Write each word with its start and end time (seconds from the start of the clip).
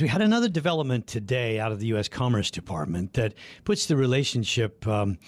We 0.00 0.08
had 0.08 0.22
another 0.22 0.48
development 0.48 1.06
today 1.06 1.58
out 1.60 1.72
of 1.72 1.80
the 1.80 1.86
U.S. 1.88 2.08
Commerce 2.08 2.50
Department 2.50 3.12
that 3.14 3.34
puts 3.64 3.86
the 3.86 3.96
relationship, 3.96 4.86
um, 4.86 5.18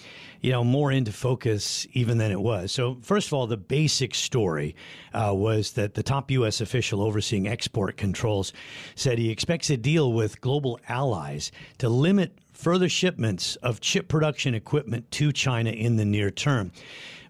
you 0.41 0.51
know, 0.51 0.63
more 0.63 0.91
into 0.91 1.11
focus 1.11 1.85
even 1.93 2.17
than 2.17 2.31
it 2.31 2.41
was. 2.41 2.71
So, 2.71 2.97
first 3.01 3.27
of 3.27 3.33
all, 3.33 3.45
the 3.45 3.57
basic 3.57 4.15
story 4.15 4.75
uh, 5.13 5.31
was 5.35 5.73
that 5.73 5.93
the 5.93 6.03
top 6.03 6.31
U.S. 6.31 6.61
official 6.61 7.01
overseeing 7.01 7.47
export 7.47 7.97
controls 7.97 8.53
said 8.95 9.19
he 9.19 9.29
expects 9.29 9.69
a 9.69 9.77
deal 9.77 10.11
with 10.13 10.41
global 10.41 10.79
allies 10.87 11.51
to 11.77 11.89
limit 11.89 12.37
further 12.53 12.89
shipments 12.89 13.55
of 13.57 13.81
chip 13.81 14.07
production 14.07 14.55
equipment 14.55 15.11
to 15.11 15.31
China 15.31 15.69
in 15.69 15.97
the 15.97 16.05
near 16.05 16.31
term. 16.31 16.71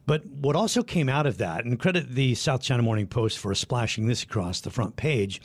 But 0.05 0.25
what 0.25 0.55
also 0.55 0.83
came 0.83 1.07
out 1.07 1.25
of 1.25 1.38
that, 1.38 1.63
and 1.63 1.80
credit 1.80 2.09
the 2.09 2.35
South 2.35 2.61
China 2.61 2.83
Morning 2.83 3.07
Post 3.07 3.39
for 3.39 3.55
splashing 3.55 4.07
this 4.07 4.23
across 4.23 4.59
the 4.59 4.69
front 4.69 4.97
page, 4.97 5.41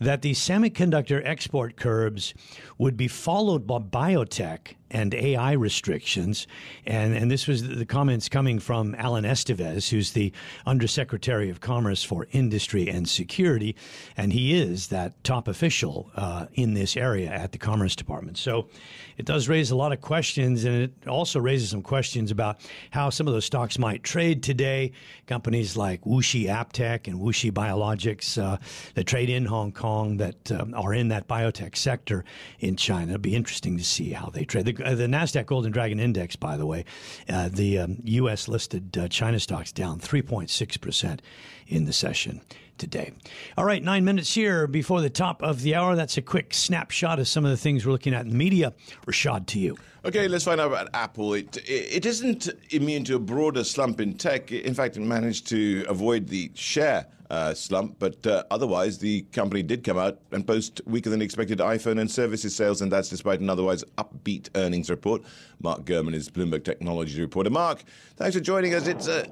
that 0.00 0.22
the 0.22 0.32
semiconductor 0.32 1.24
export 1.24 1.76
curbs 1.76 2.34
would 2.78 2.96
be 2.96 3.08
followed 3.08 3.66
by 3.66 3.78
biotech 3.78 4.74
and 4.90 5.14
AI 5.14 5.52
restrictions. 5.52 6.46
And, 6.86 7.16
and 7.16 7.28
this 7.28 7.48
was 7.48 7.66
the 7.66 7.84
comments 7.84 8.28
coming 8.28 8.60
from 8.60 8.94
Alan 8.96 9.24
Estevez, 9.24 9.88
who's 9.88 10.12
the 10.12 10.32
Undersecretary 10.64 11.50
of 11.50 11.60
Commerce 11.60 12.04
for 12.04 12.28
Industry 12.30 12.88
and 12.88 13.08
Security. 13.08 13.74
And 14.16 14.32
he 14.32 14.54
is 14.54 14.88
that 14.88 15.22
top 15.24 15.48
official 15.48 16.10
uh, 16.14 16.46
in 16.52 16.74
this 16.74 16.96
area 16.96 17.30
at 17.30 17.50
the 17.50 17.58
Commerce 17.58 17.96
Department. 17.96 18.38
So 18.38 18.68
it 19.16 19.26
does 19.26 19.48
raise 19.48 19.72
a 19.72 19.76
lot 19.76 19.92
of 19.92 20.00
questions. 20.00 20.64
And 20.64 20.76
it 20.76 21.08
also 21.08 21.40
raises 21.40 21.70
some 21.70 21.82
questions 21.82 22.30
about 22.30 22.60
how 22.90 23.10
some 23.10 23.26
of 23.26 23.34
those 23.34 23.44
stocks 23.44 23.78
might 23.78 24.04
trade 24.04 24.42
today. 24.42 24.92
Companies 25.26 25.76
like 25.76 26.00
WuXi 26.02 26.44
AppTec 26.44 27.08
and 27.08 27.20
WuXi 27.20 27.50
Biologics 27.50 28.40
uh, 28.40 28.58
that 28.94 29.04
trade 29.06 29.30
in 29.30 29.44
Hong 29.46 29.72
Kong 29.72 29.85
that 29.86 30.50
um, 30.50 30.74
are 30.74 30.92
in 30.92 31.08
that 31.08 31.28
biotech 31.28 31.76
sector 31.76 32.24
in 32.58 32.76
China. 32.76 33.12
It'll 33.12 33.20
be 33.20 33.36
interesting 33.36 33.78
to 33.78 33.84
see 33.84 34.10
how 34.10 34.30
they 34.30 34.44
trade. 34.44 34.64
The, 34.64 34.84
uh, 34.84 34.94
the 34.94 35.06
Nasdaq 35.06 35.46
Golden 35.46 35.70
Dragon 35.70 36.00
Index, 36.00 36.34
by 36.34 36.56
the 36.56 36.66
way, 36.66 36.84
uh, 37.28 37.48
the 37.52 37.78
um, 37.78 37.98
U.S. 38.04 38.48
listed 38.48 38.98
uh, 38.98 39.08
China 39.08 39.38
stocks 39.38 39.72
down 39.72 40.00
3.6 40.00 40.80
percent 40.80 41.22
in 41.68 41.84
the 41.84 41.92
session 41.92 42.40
today. 42.78 43.12
All 43.56 43.64
right, 43.64 43.82
nine 43.82 44.04
minutes 44.04 44.34
here 44.34 44.66
before 44.66 45.00
the 45.00 45.10
top 45.10 45.42
of 45.42 45.62
the 45.62 45.74
hour. 45.74 45.94
That's 45.94 46.16
a 46.16 46.22
quick 46.22 46.52
snapshot 46.52 47.18
of 47.18 47.28
some 47.28 47.44
of 47.44 47.50
the 47.50 47.56
things 47.56 47.86
we're 47.86 47.92
looking 47.92 48.12
at 48.12 48.22
in 48.22 48.30
the 48.30 48.36
media. 48.36 48.74
Rishaad, 49.06 49.46
to 49.46 49.58
you. 49.58 49.78
Okay, 50.04 50.28
let's 50.28 50.44
find 50.44 50.60
out 50.60 50.68
about 50.68 50.88
Apple. 50.94 51.34
It, 51.34 51.56
it 51.68 52.04
isn't 52.06 52.48
immune 52.70 53.04
to 53.04 53.16
a 53.16 53.18
broader 53.18 53.64
slump 53.64 54.00
in 54.00 54.14
tech. 54.14 54.52
In 54.52 54.74
fact, 54.74 54.96
it 54.96 55.00
managed 55.00 55.46
to 55.48 55.84
avoid 55.88 56.28
the 56.28 56.50
share 56.54 57.06
uh, 57.30 57.54
slump, 57.54 57.96
but 57.98 58.26
uh, 58.26 58.44
otherwise, 58.50 58.98
the 58.98 59.22
company 59.32 59.62
did 59.62 59.82
come 59.84 59.98
out 59.98 60.20
and 60.32 60.46
post 60.46 60.80
weaker 60.86 61.10
than 61.10 61.22
expected 61.22 61.58
iPhone 61.58 62.00
and 62.00 62.10
services 62.10 62.54
sales, 62.54 62.82
and 62.82 62.90
that's 62.90 63.08
despite 63.08 63.40
an 63.40 63.50
otherwise 63.50 63.84
upbeat 63.98 64.48
earnings 64.54 64.90
report. 64.90 65.22
Mark 65.60 65.84
Gurman 65.84 66.14
is 66.14 66.28
Bloomberg 66.30 66.64
Technology 66.64 67.20
reporter. 67.20 67.50
Mark, 67.50 67.84
thanks 68.16 68.36
for 68.36 68.42
joining 68.42 68.74
us. 68.74 68.86
It's 68.86 69.08
uh, 69.08 69.26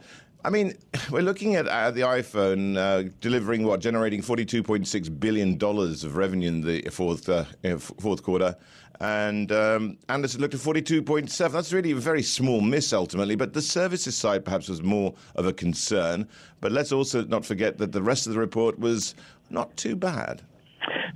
I 0.44 0.50
mean, 0.50 0.74
we're 1.10 1.22
looking 1.22 1.54
at 1.56 1.66
uh, 1.66 1.90
the 1.90 2.02
iPhone 2.02 2.76
uh, 2.76 3.10
delivering 3.20 3.64
what, 3.64 3.80
generating 3.80 4.22
$42.6 4.22 5.20
billion 5.20 5.58
of 5.62 6.16
revenue 6.16 6.48
in 6.48 6.60
the 6.60 6.82
fourth, 6.90 7.28
uh, 7.28 7.44
fourth 7.78 8.22
quarter. 8.22 8.56
And 9.00 9.50
um, 9.52 9.98
Anderson 10.08 10.40
looked 10.40 10.54
at 10.54 10.60
42.7. 10.60 11.52
That's 11.52 11.72
really 11.72 11.90
a 11.90 11.96
very 11.96 12.22
small 12.22 12.60
miss 12.60 12.92
ultimately, 12.92 13.34
but 13.34 13.52
the 13.52 13.62
services 13.62 14.16
side 14.16 14.44
perhaps 14.44 14.68
was 14.68 14.82
more 14.82 15.14
of 15.34 15.46
a 15.46 15.52
concern. 15.52 16.28
But 16.60 16.72
let's 16.72 16.92
also 16.92 17.24
not 17.24 17.44
forget 17.44 17.78
that 17.78 17.92
the 17.92 18.02
rest 18.02 18.26
of 18.26 18.34
the 18.34 18.38
report 18.38 18.78
was 18.78 19.14
not 19.50 19.76
too 19.76 19.96
bad. 19.96 20.42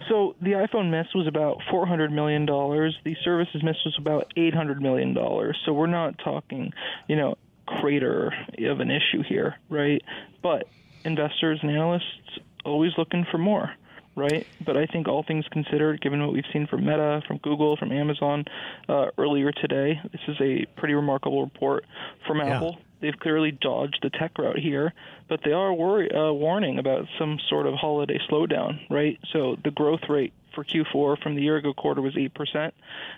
So 0.09 0.35
the 0.41 0.53
iPhone 0.53 0.91
miss 0.91 1.07
was 1.15 1.27
about 1.27 1.61
$400 1.71 2.11
million. 2.11 2.47
The 2.47 3.17
services 3.23 3.63
miss 3.63 3.77
was 3.85 3.95
about 3.99 4.33
$800 4.37 4.81
million. 4.81 5.15
So 5.65 5.73
we're 5.73 5.87
not 5.87 6.19
talking, 6.19 6.73
you 7.09 7.17
know, 7.17 7.37
crater 7.67 8.33
of 8.65 8.81
an 8.81 8.91
issue 8.91 9.23
here, 9.23 9.57
right? 9.69 10.03
But 10.43 10.69
investors 11.05 11.59
and 11.63 11.71
analysts 11.71 12.39
always 12.65 12.93
looking 12.97 13.27
for 13.31 13.39
more, 13.39 13.71
right? 14.19 14.47
But 14.67 14.77
I 14.77 14.87
think 14.87 15.09
all 15.09 15.23
things 15.23 15.47
considered, 15.51 16.01
given 16.01 16.21
what 16.21 16.33
we've 16.33 16.45
seen 16.53 16.67
from 16.67 16.85
Meta, 16.85 17.23
from 17.27 17.39
Google, 17.39 17.77
from 17.77 17.93
Amazon 17.93 18.45
uh, 18.89 19.07
earlier 19.17 19.53
today, 19.53 20.01
this 20.13 20.21
is 20.27 20.37
a 20.41 20.67
pretty 20.77 20.95
remarkable 20.95 21.43
report 21.43 21.85
from 22.27 22.39
yeah. 22.39 22.57
Apple. 22.57 22.79
They've 23.01 23.19
clearly 23.19 23.53
dodged 23.53 24.01
the 24.03 24.11
tech 24.11 24.37
rout 24.39 24.59
here, 24.59 24.93
but 25.29 25.41
they 25.45 25.53
are 25.53 25.73
worry, 25.73 26.11
uh, 26.13 26.33
warning 26.33 26.79
about 26.79 27.05
some 27.19 27.39
sort 27.49 27.67
of 27.67 27.75
holiday 27.75 28.19
slowdown, 28.29 28.81
right? 28.91 29.19
So 29.33 29.57
the 29.63 29.71
growth 29.71 30.01
rate 30.09 30.33
for 30.55 30.65
Q4 30.65 31.23
from 31.23 31.35
the 31.35 31.43
year 31.43 31.57
ago 31.57 31.73
quarter 31.73 32.01
was 32.01 32.15
8%. 32.15 32.73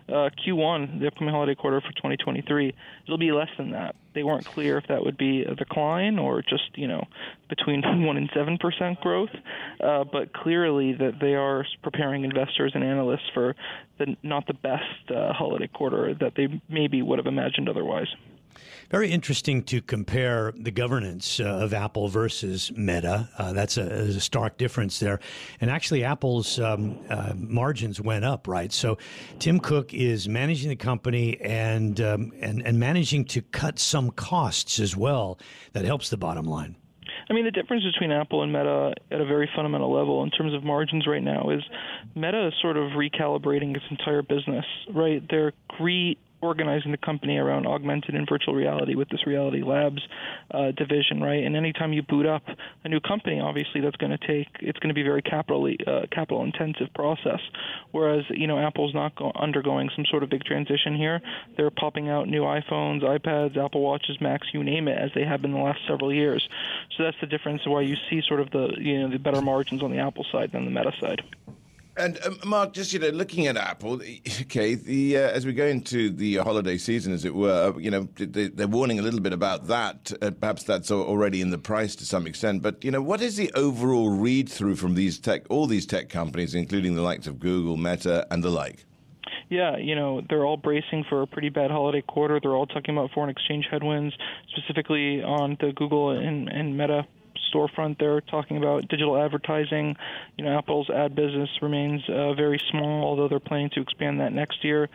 Uh, 0.08 0.30
Q1, 0.46 1.00
the 1.00 1.06
upcoming 1.06 1.32
holiday 1.32 1.54
quarter 1.54 1.80
for 1.80 1.90
2023, 1.92 2.74
it'll 3.04 3.18
be 3.18 3.32
less 3.32 3.48
than 3.56 3.70
that. 3.72 3.94
They 4.14 4.22
weren't 4.22 4.44
clear 4.44 4.78
if 4.78 4.88
that 4.88 5.04
would 5.04 5.16
be 5.16 5.42
a 5.42 5.54
decline 5.54 6.18
or 6.18 6.42
just, 6.42 6.76
you 6.76 6.88
know, 6.88 7.06
between 7.48 7.82
1 8.06 8.16
and 8.16 8.30
7% 8.30 9.00
growth. 9.00 9.30
Uh, 9.82 10.04
but 10.04 10.32
clearly 10.32 10.92
that 10.94 11.20
they 11.20 11.34
are 11.34 11.64
preparing 11.82 12.24
investors 12.24 12.72
and 12.74 12.84
analysts 12.84 13.30
for 13.32 13.54
the 13.98 14.16
not 14.22 14.46
the 14.46 14.54
best 14.54 15.10
uh, 15.10 15.32
holiday 15.32 15.68
quarter 15.68 16.14
that 16.14 16.34
they 16.36 16.60
maybe 16.68 17.02
would 17.02 17.18
have 17.18 17.26
imagined 17.26 17.68
otherwise. 17.68 18.08
Very 18.90 19.10
interesting 19.10 19.62
to 19.64 19.80
compare 19.80 20.52
the 20.56 20.70
governance 20.70 21.38
uh, 21.38 21.44
of 21.44 21.72
Apple 21.72 22.08
versus 22.08 22.72
Meta. 22.76 23.28
Uh, 23.38 23.52
that's 23.52 23.76
a, 23.76 23.82
a, 23.82 24.20
stark 24.20 24.58
difference 24.58 24.98
there. 24.98 25.20
And 25.60 25.70
actually, 25.70 26.02
Apple's 26.02 26.58
um, 26.58 26.98
uh, 27.08 27.32
margins 27.36 28.00
went 28.00 28.24
up, 28.24 28.48
right? 28.48 28.72
So 28.72 28.98
Tim 29.38 29.60
Cook 29.60 29.94
is 29.94 30.28
managing 30.28 30.70
the 30.70 30.76
company 30.76 31.40
and, 31.40 32.00
um, 32.00 32.32
and, 32.40 32.66
and 32.66 32.80
managing 32.80 33.24
to 33.26 33.42
cut 33.42 33.78
some 33.78 34.10
costs 34.10 34.80
as 34.80 34.96
well. 34.96 35.38
That 35.72 35.84
helps 35.84 36.10
the 36.10 36.16
bottom 36.16 36.46
line. 36.46 36.76
I 37.28 37.32
mean, 37.32 37.44
the 37.44 37.52
difference 37.52 37.84
between 37.84 38.10
Apple 38.10 38.42
and 38.42 38.52
Meta 38.52 38.92
at 39.12 39.20
a 39.20 39.24
very 39.24 39.48
fundamental 39.54 39.92
level 39.92 40.24
in 40.24 40.30
terms 40.30 40.52
of 40.52 40.64
margins 40.64 41.06
right 41.06 41.22
now 41.22 41.50
is 41.50 41.62
Meta 42.16 42.48
is 42.48 42.54
sort 42.60 42.76
of 42.76 42.90
recalibrating 42.92 43.76
its 43.76 43.84
entire 43.88 44.22
business, 44.22 44.64
right? 44.92 45.22
They're 45.30 45.52
re 45.78 46.18
organizing 46.42 46.90
the 46.90 46.98
company 46.98 47.36
around 47.36 47.66
augmented 47.66 48.14
and 48.14 48.28
virtual 48.28 48.54
reality 48.54 48.94
with 48.94 49.08
this 49.08 49.26
Reality 49.26 49.62
Labs 49.62 50.02
uh, 50.52 50.70
division, 50.72 51.22
right? 51.22 51.44
And 51.44 51.56
anytime 51.56 51.92
you 51.92 52.02
boot 52.02 52.26
up 52.26 52.42
a 52.84 52.88
new 52.88 53.00
company, 53.00 53.40
obviously 53.40 53.80
that's 53.80 53.96
going 53.96 54.16
to 54.16 54.26
take 54.26 54.48
it's 54.60 54.78
going 54.78 54.88
to 54.88 54.94
be 54.94 55.02
very 55.02 55.22
capital 55.22 55.68
uh, 55.86 56.06
capital 56.10 56.42
intensive 56.44 56.92
process. 56.94 57.40
Whereas 57.92 58.24
you 58.30 58.46
know 58.46 58.58
Apple's 58.58 58.94
not 58.94 59.14
go- 59.16 59.32
undergoing 59.34 59.90
some 59.94 60.04
sort 60.06 60.22
of 60.22 60.30
big 60.30 60.44
transition 60.44 60.96
here. 60.96 61.20
They're 61.56 61.70
popping 61.70 62.08
out 62.08 62.28
new 62.28 62.42
iPhones, 62.42 63.02
iPads, 63.02 63.56
Apple 63.56 63.82
Watches, 63.82 64.20
Macs, 64.20 64.48
you 64.52 64.64
name 64.64 64.88
it, 64.88 64.98
as 64.98 65.10
they 65.14 65.24
have 65.24 65.42
been 65.42 65.52
the 65.52 65.58
last 65.58 65.80
several 65.86 66.12
years. 66.12 66.46
So 66.96 67.04
that's 67.04 67.16
the 67.20 67.26
difference 67.26 67.66
why 67.66 67.82
you 67.82 67.96
see 68.08 68.22
sort 68.26 68.40
of 68.40 68.50
the 68.50 68.74
you 68.78 69.00
know 69.00 69.10
the 69.10 69.18
better 69.18 69.42
margins 69.42 69.82
on 69.82 69.90
the 69.90 69.98
Apple 69.98 70.24
side 70.32 70.52
than 70.52 70.64
the 70.64 70.70
Meta 70.70 70.92
side. 71.00 71.22
And 71.96 72.18
um, 72.24 72.38
Mark, 72.44 72.72
just 72.72 72.92
you 72.92 72.98
know, 72.98 73.08
looking 73.08 73.46
at 73.46 73.56
Apple, 73.56 74.00
okay, 74.42 74.74
the 74.74 75.18
uh, 75.18 75.30
as 75.30 75.44
we 75.44 75.52
go 75.52 75.66
into 75.66 76.10
the 76.10 76.36
holiday 76.36 76.78
season, 76.78 77.12
as 77.12 77.24
it 77.24 77.34
were, 77.34 77.74
you 77.78 77.90
know, 77.90 78.08
they, 78.16 78.50
are 78.62 78.68
warning 78.68 78.98
a 78.98 79.02
little 79.02 79.20
bit 79.20 79.32
about 79.32 79.66
that. 79.66 80.12
Uh, 80.22 80.30
perhaps 80.30 80.62
that's 80.62 80.90
already 80.90 81.40
in 81.40 81.50
the 81.50 81.58
price 81.58 81.94
to 81.96 82.06
some 82.06 82.26
extent. 82.26 82.62
But 82.62 82.84
you 82.84 82.90
know, 82.90 83.02
what 83.02 83.20
is 83.20 83.36
the 83.36 83.52
overall 83.54 84.10
read 84.10 84.48
through 84.48 84.76
from 84.76 84.94
these 84.94 85.18
tech, 85.18 85.42
all 85.50 85.66
these 85.66 85.86
tech 85.86 86.08
companies, 86.08 86.54
including 86.54 86.94
the 86.94 87.02
likes 87.02 87.26
of 87.26 87.38
Google, 87.38 87.76
Meta, 87.76 88.26
and 88.30 88.42
the 88.42 88.50
like? 88.50 88.84
Yeah, 89.48 89.76
you 89.76 89.96
know, 89.96 90.22
they're 90.28 90.44
all 90.44 90.56
bracing 90.56 91.04
for 91.08 91.22
a 91.22 91.26
pretty 91.26 91.48
bad 91.48 91.72
holiday 91.72 92.02
quarter. 92.02 92.38
They're 92.40 92.54
all 92.54 92.66
talking 92.66 92.96
about 92.96 93.10
foreign 93.10 93.30
exchange 93.30 93.66
headwinds, 93.68 94.14
specifically 94.48 95.22
on 95.22 95.56
the 95.60 95.72
Google 95.72 96.10
and, 96.10 96.48
and 96.48 96.76
Meta 96.78 97.04
storefront. 97.52 97.98
They're 97.98 98.20
talking 98.20 98.56
about 98.56 98.88
digital 98.88 99.16
advertising. 99.16 99.96
You 100.36 100.44
know, 100.44 100.56
Apple's 100.56 100.90
ad 100.90 101.14
business 101.14 101.48
remains 101.62 102.02
uh, 102.08 102.34
very 102.34 102.60
small, 102.70 103.04
although 103.04 103.28
they're 103.28 103.40
planning 103.40 103.70
to 103.74 103.80
expand 103.80 104.20
that 104.20 104.32
next 104.32 104.64
year. 104.64 104.88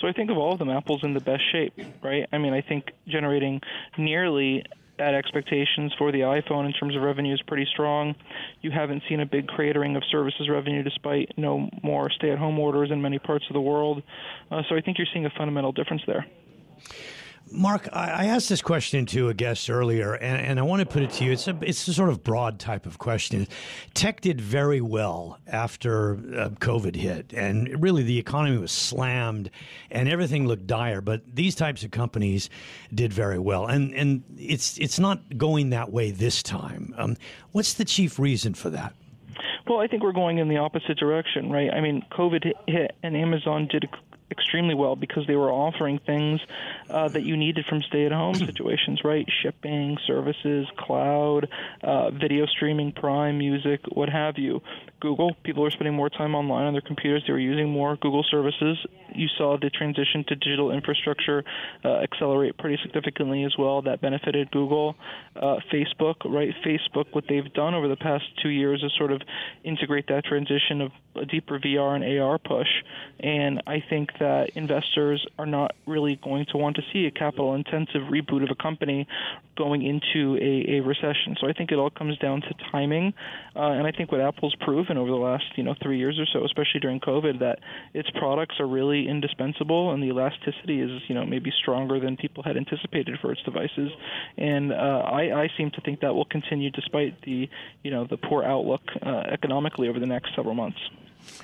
So 0.00 0.06
I 0.06 0.12
think 0.12 0.30
of 0.30 0.38
all 0.38 0.52
of 0.52 0.58
them, 0.58 0.70
Apple's 0.70 1.04
in 1.04 1.14
the 1.14 1.20
best 1.20 1.42
shape, 1.52 1.74
right? 2.02 2.26
I 2.32 2.38
mean, 2.38 2.52
I 2.52 2.60
think 2.60 2.92
generating 3.06 3.60
nearly 3.98 4.64
at 5.00 5.14
expectations 5.14 5.92
for 5.98 6.12
the 6.12 6.20
iPhone 6.20 6.66
in 6.66 6.72
terms 6.72 6.94
of 6.94 7.02
revenue 7.02 7.34
is 7.34 7.40
pretty 7.42 7.66
strong. 7.72 8.14
You 8.60 8.70
haven't 8.70 9.02
seen 9.08 9.20
a 9.20 9.26
big 9.26 9.46
cratering 9.46 9.96
of 9.96 10.02
services 10.10 10.48
revenue 10.48 10.82
despite 10.82 11.32
no 11.36 11.70
more 11.82 12.10
stay 12.10 12.30
at 12.30 12.38
home 12.38 12.58
orders 12.58 12.90
in 12.90 13.00
many 13.00 13.18
parts 13.18 13.46
of 13.48 13.54
the 13.54 13.60
world. 13.60 14.02
Uh, 14.50 14.62
so 14.68 14.76
I 14.76 14.80
think 14.80 14.98
you're 14.98 15.06
seeing 15.12 15.26
a 15.26 15.30
fundamental 15.30 15.72
difference 15.72 16.02
there. 16.06 16.26
Mark, 17.52 17.88
I 17.92 18.26
asked 18.26 18.48
this 18.48 18.62
question 18.62 19.06
to 19.06 19.28
a 19.28 19.34
guest 19.34 19.68
earlier, 19.68 20.14
and, 20.14 20.40
and, 20.46 20.60
I 20.60 20.62
want 20.62 20.80
to 20.80 20.86
put 20.86 21.02
it 21.02 21.10
to 21.12 21.24
you. 21.24 21.32
It's 21.32 21.48
a 21.48 21.58
it's 21.62 21.86
a 21.88 21.92
sort 21.92 22.08
of 22.08 22.22
broad 22.22 22.60
type 22.60 22.86
of 22.86 22.98
question. 22.98 23.48
Tech 23.92 24.20
did 24.20 24.40
very 24.40 24.80
well 24.80 25.38
after 25.48 26.12
uh, 26.12 26.50
COVID 26.60 26.94
hit, 26.94 27.32
and 27.32 27.82
really 27.82 28.02
the 28.02 28.18
economy 28.18 28.56
was 28.58 28.70
slammed, 28.70 29.50
and 29.90 30.08
everything 30.08 30.46
looked 30.46 30.66
dire. 30.66 31.00
But 31.00 31.22
these 31.34 31.54
types 31.54 31.82
of 31.82 31.90
companies 31.90 32.50
did 32.94 33.12
very 33.12 33.38
well, 33.38 33.66
and 33.66 33.92
and 33.94 34.22
it's 34.38 34.78
it's 34.78 35.00
not 35.00 35.36
going 35.36 35.70
that 35.70 35.90
way 35.90 36.12
this 36.12 36.42
time. 36.42 36.94
Um, 36.96 37.16
what's 37.50 37.74
the 37.74 37.84
chief 37.84 38.18
reason 38.18 38.54
for 38.54 38.70
that? 38.70 38.94
Well, 39.66 39.80
I 39.80 39.86
think 39.86 40.02
we're 40.02 40.12
going 40.12 40.38
in 40.38 40.48
the 40.48 40.58
opposite 40.58 40.98
direction, 40.98 41.50
right? 41.50 41.70
I 41.72 41.80
mean, 41.80 42.04
COVID 42.12 42.52
hit, 42.66 42.96
and 43.02 43.16
Amazon 43.16 43.68
did 43.70 43.88
extremely 44.30 44.74
well 44.74 44.96
because 44.96 45.26
they 45.26 45.36
were 45.36 45.50
offering 45.50 45.98
things 45.98 46.40
uh, 46.88 47.08
that 47.08 47.22
you 47.22 47.36
needed 47.36 47.66
from 47.66 47.82
stay-at-home 47.82 48.34
situations, 48.46 49.00
right? 49.04 49.26
Shipping, 49.42 49.98
services, 50.06 50.66
cloud, 50.76 51.48
uh, 51.82 52.10
video 52.10 52.46
streaming, 52.46 52.92
Prime, 52.92 53.38
music, 53.38 53.80
what 53.92 54.08
have 54.08 54.38
you. 54.38 54.60
Google, 55.00 55.34
people 55.42 55.64
are 55.64 55.70
spending 55.70 55.94
more 55.94 56.10
time 56.10 56.34
online 56.34 56.66
on 56.66 56.72
their 56.74 56.82
computers. 56.82 57.24
They 57.26 57.32
were 57.32 57.38
using 57.38 57.70
more 57.70 57.96
Google 57.96 58.24
services. 58.30 58.78
You 59.14 59.28
saw 59.36 59.56
the 59.58 59.70
transition 59.70 60.24
to 60.28 60.36
digital 60.36 60.70
infrastructure 60.70 61.42
uh, 61.84 62.00
accelerate 62.00 62.58
pretty 62.58 62.78
significantly 62.82 63.44
as 63.44 63.54
well. 63.58 63.82
That 63.82 64.00
benefited 64.00 64.50
Google, 64.50 64.94
uh, 65.34 65.56
Facebook, 65.72 66.16
right? 66.24 66.54
Facebook, 66.64 67.06
what 67.12 67.24
they've 67.28 67.52
done 67.52 67.74
over 67.74 67.88
the 67.88 67.96
past 67.96 68.24
two 68.42 68.50
years 68.50 68.82
is 68.84 68.92
sort 68.96 69.10
of 69.10 69.22
integrate 69.64 70.06
that 70.08 70.24
transition 70.24 70.82
of 70.82 70.92
a 71.16 71.24
deeper 71.24 71.58
VR 71.58 71.96
and 71.96 72.20
AR 72.20 72.38
push. 72.38 72.68
And 73.18 73.62
I 73.66 73.82
think 73.88 74.10
that 74.20 74.50
investors 74.54 75.26
are 75.38 75.46
not 75.46 75.74
really 75.86 76.16
going 76.22 76.46
to 76.50 76.56
want 76.56 76.76
to 76.76 76.82
see 76.92 77.06
a 77.06 77.10
capital 77.10 77.54
intensive 77.54 78.02
reboot 78.02 78.44
of 78.44 78.50
a 78.50 78.54
company 78.54 79.06
going 79.56 79.82
into 79.82 80.36
a, 80.36 80.78
a 80.78 80.80
recession. 80.80 81.36
So 81.40 81.48
I 81.48 81.52
think 81.52 81.72
it 81.72 81.76
all 81.76 81.90
comes 81.90 82.16
down 82.18 82.42
to 82.42 82.54
timing. 82.70 83.12
Uh, 83.56 83.72
and 83.72 83.86
I 83.86 83.90
think 83.90 84.12
what 84.12 84.20
Apple's 84.20 84.54
proven 84.60 84.96
over 84.96 85.10
the 85.10 85.16
last 85.16 85.44
you 85.56 85.64
know 85.64 85.74
three 85.82 85.98
years 85.98 86.18
or 86.18 86.26
so, 86.32 86.44
especially 86.44 86.80
during 86.80 87.00
COVID, 87.00 87.40
that 87.40 87.58
its 87.92 88.08
products 88.10 88.56
are 88.60 88.66
really 88.66 89.08
indispensable, 89.08 89.92
and 89.92 90.02
the 90.02 90.08
elasticity 90.08 90.80
is 90.80 91.02
you 91.08 91.14
know 91.14 91.26
maybe 91.26 91.52
stronger 91.60 91.98
than 91.98 92.16
people 92.16 92.42
had 92.42 92.56
anticipated 92.56 93.18
for 93.20 93.32
its 93.32 93.42
devices. 93.42 93.90
And 94.36 94.72
uh, 94.72 94.76
I, 94.76 95.42
I 95.42 95.48
seem 95.56 95.70
to 95.72 95.80
think 95.80 96.00
that 96.00 96.14
will 96.14 96.26
continue 96.26 96.70
despite 96.70 97.20
the 97.22 97.48
you 97.82 97.90
know 97.90 98.06
the 98.06 98.16
poor 98.16 98.44
outlook 98.44 98.82
uh, 99.02 99.24
economically 99.32 99.88
over 99.88 99.98
the 99.98 100.06
next 100.06 100.34
several 100.34 100.54
months. 100.54 100.78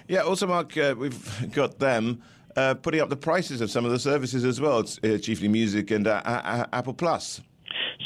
Yeah. 0.08 0.20
Also, 0.20 0.46
Mark, 0.46 0.76
uh, 0.76 0.94
we've 0.96 1.52
got 1.52 1.78
them. 1.78 2.23
Uh, 2.56 2.72
putting 2.74 3.00
up 3.02 3.10
the 3.10 3.16
prices 3.16 3.60
of 3.60 3.70
some 3.70 3.84
of 3.84 3.90
the 3.90 3.98
services 3.98 4.42
as 4.42 4.60
well, 4.60 4.78
uh, 4.78 5.18
chiefly 5.18 5.46
music 5.46 5.90
and 5.90 6.06
Apple 6.08 6.94
Plus. 6.94 7.42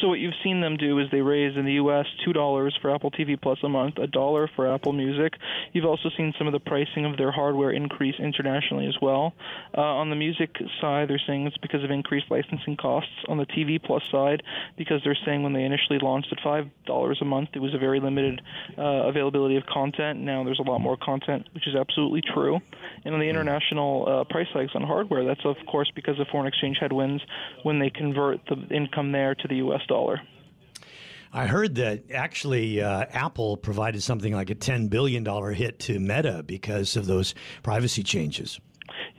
So 0.01 0.09
what 0.09 0.19
you've 0.19 0.35
seen 0.43 0.61
them 0.61 0.77
do 0.77 0.99
is 0.99 1.07
they 1.11 1.21
raise 1.21 1.57
in 1.57 1.65
the 1.65 1.75
U.S. 1.75 2.07
two 2.25 2.33
dollars 2.33 2.77
for 2.81 2.95
Apple 2.95 3.11
TV 3.11 3.41
Plus 3.41 3.59
a 3.63 3.69
month, 3.69 3.99
a 3.99 4.07
dollar 4.07 4.49
for 4.55 4.73
Apple 4.73 4.93
Music. 4.93 5.35
You've 5.73 5.85
also 5.85 6.11
seen 6.17 6.33
some 6.39 6.47
of 6.47 6.53
the 6.53 6.61
pricing 6.61 7.05
of 7.05 7.17
their 7.17 7.31
hardware 7.31 7.71
increase 7.71 8.15
internationally 8.19 8.87
as 8.87 8.97
well. 9.03 9.35
Uh, 9.77 9.81
on 9.81 10.11
the 10.11 10.17
music 10.17 10.57
side, 10.81 11.09
they're 11.09 11.21
saying 11.27 11.47
it's 11.47 11.57
because 11.59 11.85
of 11.85 11.91
increased 11.91 12.27
licensing 12.31 12.77
costs. 12.77 13.11
On 13.29 13.39
the 13.39 13.47
TV 13.47 13.83
Plus 13.83 14.03
side, 14.11 14.43
because 14.77 15.01
they're 15.05 15.19
saying 15.25 15.43
when 15.43 15.53
they 15.53 15.65
initially 15.65 15.99
launched 16.01 16.29
at 16.33 16.39
five 16.43 16.67
dollars 16.87 17.19
a 17.21 17.25
month, 17.25 17.51
it 17.55 17.61
was 17.61 17.75
a 17.75 17.79
very 17.79 18.01
limited 18.01 18.41
uh, 18.79 19.09
availability 19.09 19.57
of 19.57 19.65
content. 19.67 20.21
Now 20.21 20.45
there's 20.45 20.61
a 20.61 20.69
lot 20.69 20.81
more 20.81 20.97
content, 20.97 21.49
which 21.53 21.67
is 21.67 21.75
absolutely 21.75 22.23
true. 22.23 22.61
And 23.05 23.15
on 23.15 23.21
the 23.21 23.29
international 23.29 24.07
uh, 24.09 24.25
price 24.25 24.49
hikes 24.53 24.73
on 24.75 24.83
hardware, 24.83 25.25
that's 25.25 25.45
of 25.45 25.57
course 25.67 25.91
because 25.95 26.19
of 26.21 26.27
foreign 26.29 26.47
exchange 26.47 26.79
headwinds 26.81 27.23
when 27.63 27.79
they 27.79 27.91
convert 27.91 28.41
the 28.47 28.75
income 28.75 29.13
there 29.13 29.35
to 29.35 29.49
the 29.49 29.57
U.S. 29.57 29.80
dollar. 29.87 30.21
I 31.33 31.47
heard 31.47 31.77
that 31.77 32.11
actually 32.13 32.83
uh, 32.83 33.05
Apple 33.11 33.57
provided 33.57 34.03
something 34.03 34.35
like 34.35 34.51
a 34.51 34.55
$10 34.55 34.91
billion 34.91 35.25
hit 35.55 35.79
to 35.81 36.01
Meta 36.01 36.43
because 36.45 36.97
of 36.97 37.07
those 37.07 37.35
privacy 37.63 38.03
changes. 38.03 38.59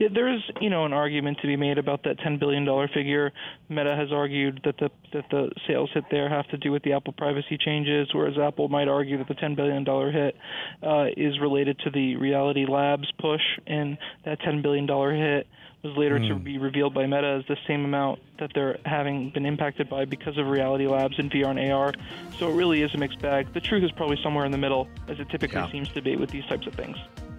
Yeah, 0.02 0.08
there's 0.12 0.42
you 0.60 0.68
know 0.68 0.84
an 0.84 0.92
argument 0.92 1.38
to 1.42 1.46
be 1.46 1.54
made 1.54 1.78
about 1.78 2.02
that 2.02 2.18
10 2.18 2.38
billion 2.38 2.64
dollar 2.64 2.88
figure. 2.88 3.32
Meta 3.68 3.94
has 3.94 4.10
argued 4.10 4.60
that 4.64 4.76
the 4.78 4.90
that 5.12 5.26
the 5.30 5.52
sales 5.68 5.90
hit 5.94 6.02
there 6.10 6.28
have 6.28 6.48
to 6.48 6.56
do 6.56 6.72
with 6.72 6.82
the 6.82 6.94
Apple 6.94 7.12
privacy 7.12 7.56
changes, 7.56 8.08
whereas 8.12 8.36
Apple 8.36 8.68
might 8.68 8.88
argue 8.88 9.16
that 9.18 9.28
the 9.28 9.34
10 9.34 9.54
billion 9.54 9.84
dollar 9.84 10.10
hit 10.10 10.36
uh, 10.82 11.04
is 11.16 11.38
related 11.40 11.78
to 11.84 11.90
the 11.90 12.16
Reality 12.16 12.66
Labs 12.68 13.12
push, 13.20 13.42
and 13.68 13.96
that 14.24 14.40
10 14.40 14.60
billion 14.60 14.86
dollar 14.86 15.14
hit 15.14 15.46
was 15.84 15.96
later 15.96 16.18
mm. 16.18 16.28
to 16.28 16.34
hmm. 16.34 16.42
be 16.42 16.58
revealed 16.58 16.94
by 16.94 17.06
Meta 17.06 17.40
as 17.40 17.46
the 17.46 17.56
same 17.68 17.84
amount 17.84 18.18
that 18.40 18.50
they're 18.54 18.78
having 18.84 19.30
been 19.30 19.46
impacted 19.46 19.88
by 19.88 20.04
because 20.04 20.36
of 20.36 20.48
Reality 20.48 20.88
Labs 20.88 21.16
and 21.18 21.30
VR 21.30 21.50
and 21.50 21.72
AR. 21.72 21.92
So 22.38 22.50
it 22.50 22.54
really 22.54 22.82
is 22.82 22.92
a 22.94 22.98
mixed 22.98 23.20
bag. 23.20 23.52
The 23.52 23.60
truth 23.60 23.84
is 23.84 23.92
probably 23.92 24.18
somewhere 24.20 24.46
in 24.46 24.50
the 24.50 24.58
middle, 24.58 24.88
as 25.06 25.20
it 25.20 25.28
typically 25.28 25.60
yeah. 25.60 25.70
seems 25.70 25.88
to 25.90 26.02
be 26.02 26.16
with 26.16 26.30
these 26.30 26.46
types 26.46 26.66
of 26.66 26.74
things. 26.74 26.96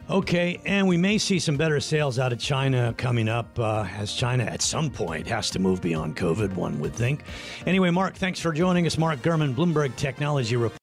Okay, 0.09 0.59
and 0.65 0.87
we 0.87 0.97
may 0.97 1.17
see 1.17 1.39
some 1.39 1.55
better 1.55 1.79
sales 1.79 2.19
out 2.19 2.33
of 2.33 2.39
China 2.39 2.93
coming 2.97 3.29
up 3.29 3.57
uh, 3.57 3.87
as 3.97 4.13
China 4.13 4.43
at 4.43 4.61
some 4.61 4.89
point 4.89 5.25
has 5.27 5.49
to 5.51 5.59
move 5.59 5.81
beyond 5.81 6.17
COVID, 6.17 6.53
one 6.55 6.79
would 6.81 6.93
think. 6.93 7.23
Anyway, 7.65 7.89
Mark, 7.89 8.15
thanks 8.15 8.39
for 8.39 8.51
joining 8.51 8.85
us. 8.85 8.97
Mark 8.97 9.19
Gurman, 9.19 9.55
Bloomberg 9.55 9.95
Technology 9.95 10.57
Report. 10.57 10.82